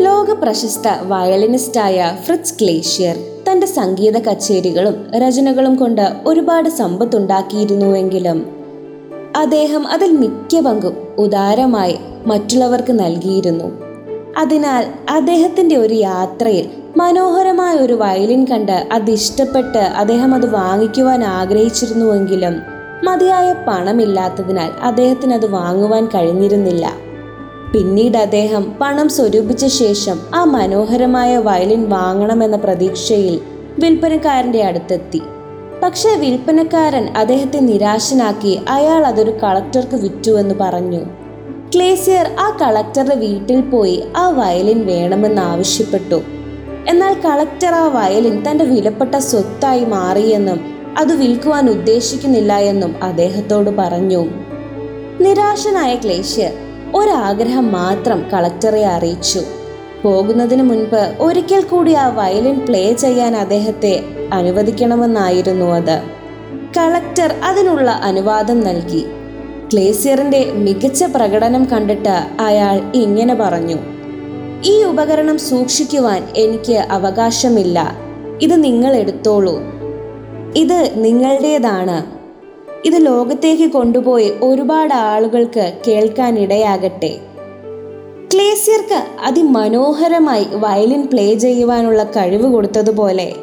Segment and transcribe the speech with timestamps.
[0.00, 3.16] ലോക പ്രശസ്ത വയലിനിസ്റ്റായ Fritz glacier
[3.48, 8.54] തന്റെ സംഗീത കച്ചേരികളും രചനകളും കൊണ്ട് ഒരുപാട് സമ്പത്തുണ്ടാക്കിയിരുന്നുവെങ്കിലും
[9.36, 13.72] അദ്ദേഹം അതിൽ മിക്ക പങ്കും ഉദാരമായി മറ്റുള്ളവർക്ക് നൽകിയിരുന്നു.
[14.36, 22.62] അതിനാൽ അദ്ദേഹത്തിന്റെ ഒരു യാത്രയിൽ മനോഹരമായ ഒരു വയലിൻ കണ്ട് അത് ഇഷ്ടപ്പെട്ട് അദ്ദേഹം അത് വാങ്ങിക്കുവാൻ ആഗ്രഹിച്ചിരുന്നുവെങ്കിലും
[23.04, 27.13] മതിയായ പണമില്ലാത്തതിനാൽ അദ്ദേഹത്തിന് അത് വാങ്ങുവാൻ കഴിഞ്ഞിരുന്നില്ല.
[27.74, 33.40] പിന്നീട് അദ്ദേഹം പണം സ്വരൂപിച്ച ശേഷം ആ മനോഹരമായ വയലിൻ വാങ്ങണമെന്ന പ്രതീക്ഷയിൽ
[33.78, 35.22] വിൽപ്പനക്കാരന്റെ അടുത്തെത്തി.
[35.82, 41.00] പക്ഷേ വിൽപ്പനക്കാരൻ അദ്ദേഹത്തെ നിരാശനാക്കി അയാൾ അതൊരു കളക്ടർക്ക് വിറ്റുവെന്ന് പറഞ്ഞു.
[41.74, 46.22] ക്ലേസിയർ ആ കളക്ടറുടെ വീട്ടിൽ പോയി ആ വയലിൻ വേണമെന്ന് ആവശ്യപ്പെട്ടു.
[46.88, 50.60] എന്നാൽ കളക്ടർ ആ വയലിൻ തന്റെ വിലപ്പെട്ട സ്വത്തായി മാറിയെന്നും
[50.98, 54.24] അത് വിൽക്കുവാൻ ഉദ്ദേശിക്കുന്നില്ല എന്നും അദ്ദേഹത്തോട് പറഞ്ഞു.
[55.20, 56.52] നിരാശനായ ക്ലേഷ്യർ
[56.94, 59.40] ഒരാഗ്രഹം മാത്രം കളക്ടറെ അറിയിച്ചു.
[60.02, 66.02] പോകുന്നതിന് മുൻപ് ഒരിക്കൽ കൂടി ആ വയലിൻ പ്ലേ ചെയ്യാൻ അദ്ദേഹത്തെ അനുവദിക്കണമെന്നായിരുന്നു അത്.
[66.76, 69.04] കളക്ടർ അതിനുള്ള അനുവാദം നൽകി.
[69.72, 73.76] ക്ലേസിയറിന്റെ മികച്ച പ്രകടനം കണ്ടിട്ട് അയാൾ ഇങ്ങനെ പറഞ്ഞു
[74.64, 77.96] ഈ ഉപകരണം സൂക്ഷിക്കുവാൻ എനിക്ക് അവകാശമില്ല.
[78.42, 79.60] ഇത് നിങ്ങൾ എടുത്തോളൂ.
[80.56, 82.23] ഇത് നിങ്ങളുടേതാണ്.
[82.84, 87.18] ഇത് ലോകത്തേക്ക് കൊണ്ടുപോയി ഒരുപാട് ആളുകൾക്ക് കേൾക്കാനിടയാകട്ടെ.
[88.34, 93.34] ക്ലേസ്യർക്ക് അതിമനോഹരമായി വയലിൻ പ്ലേ ചെയ്യുവാനുള്ള കഴിവ് കൊടുത്തതുപോലെ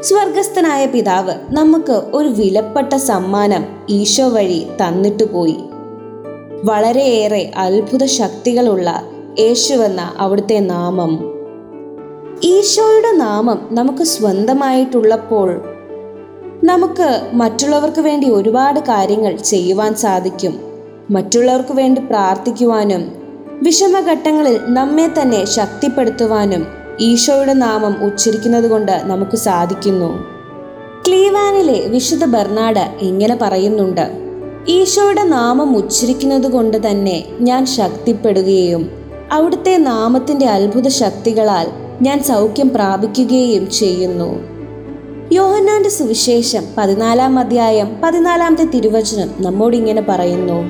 [0.00, 5.56] സ്വർഗസ്ഥനായ പിതാവ് നമുക്ക് ഒരു വിലപ്പെട്ട സമ്മാനം ഈശോ വഴി തന്നിട്ടു പോയി.
[6.64, 9.02] വളരെയേറെ അത്ഭുത ശക്തികളുള്ള
[9.38, 11.12] യേശുവെന്ന അവിടുത്തെ നാമം.
[12.44, 15.77] ഈശോയുടെ നാമം നമുക്ക് സ്വന്തമായിട്ടുള്ളപ്പോൾ
[16.70, 17.08] നമുക്ക്
[17.40, 20.54] മറ്റുള്ളവർക്ക് വേണ്ടി ഒരുപാട് കാര്യങ്ങൾ ചെയ്യുവാൻ സാധിക്കും.
[21.10, 23.02] മറ്റുള്ളവർക്ക് വേണ്ടി പ്രാർത്ഥിക്കുവാനും
[23.66, 26.62] വിഷമഘട്ടങ്ങളിൽ നമ്മെ തന്നെ ശക്തിപ്പെടുത്തുവാനും
[27.08, 30.10] ഈശോയുടെ നാമം ഉച്ചരിക്കുന്നത് കൊണ്ട് നമുക്ക് സാധിക്കുന്നു.
[31.06, 34.04] ക്ലീവാനിലെ വിശുദ്ധ ബെർണാഡ് ഇങ്ങനെ പറയുന്നുണ്ട്
[34.76, 37.16] ഈശോയുടെ നാമം ഉച്ചരിക്കുന്നത് കൊണ്ട് തന്നെ
[37.48, 38.82] ഞാൻ ശക്തിപ്പെടുകയും
[39.32, 41.66] അവിടുത്തെ നാമത്തിന്റെ അത്ഭുത ശക്തികളാൽ
[42.02, 44.30] ഞാൻ സൗഖ്യം പ്രാപിക്കുകയും ചെയ്യുന്നു.
[45.32, 50.64] യോഹന്നാന്റെ സുവിശേഷം പതിനാലാം അധ്യായം പതിനാലാമത്തെ തിരുവചനം നമ്മോട് ഇങ്ങനെ പറയുന്നു.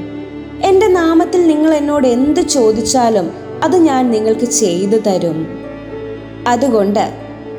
[0.64, 3.30] എന്റെ നാമത്തിൽ നിങ്ങൾ എന്നോട് എന്ത് ചോദിച്ചാലും
[3.62, 5.46] അത് ഞാൻ നിങ്ങൾക്ക് ചെയ്തു തരും.
[6.46, 7.12] അതുകൊണ്ട്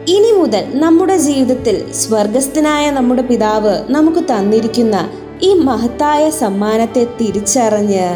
[0.07, 5.09] ഇനി മുതൽ നമ്മുടെ ജീവിതത്തിൽ സ്വർഗസ്ഥനായ നമ്മുടെ പിതാവ് നമുക്ക് തന്നിരിക്കുന്ന
[5.41, 8.07] ഈ മഹത്തായ സമ്മാനത്തെ തിരിച്ചറിഞ്ഞ്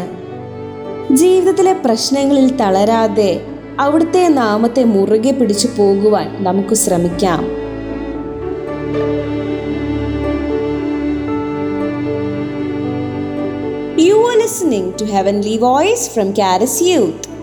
[1.14, 3.40] ജീവിതത്തിലെ പ്രശ്നങ്ങളിൽ തളരാതെ
[3.80, 7.63] അവിടുത്തെ നാമത്തെ മുറുകെ പിടിച്ചു പോകുവാൻ നമുക്ക് ശ്രമിക്കാം.
[14.54, 17.33] Listening to Heavenly Voice from Caris Youth.